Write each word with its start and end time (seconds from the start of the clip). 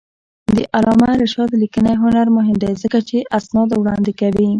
د 0.55 0.57
علامه 0.75 1.09
رشاد 1.21 1.49
لیکنی 1.61 1.93
هنر 2.03 2.27
مهم 2.37 2.57
دی 2.63 2.71
ځکه 2.83 2.99
چې 3.09 3.17
اسناد 3.37 3.69
وړاندې 3.75 4.11
کوي. 4.19 4.47